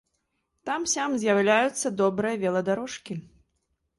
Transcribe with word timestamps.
Там-сям 0.69 1.11
з'яўляюцца 1.23 1.91
добрыя 2.01 2.35
веладарожкі. 2.47 3.13